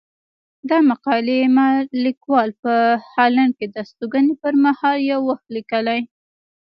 [0.69, 1.67] دا مقالې ما
[2.03, 2.73] ليکوال په
[3.13, 6.01] هالنډ کې د استوګنې پر مهال يو وخت ليکلي.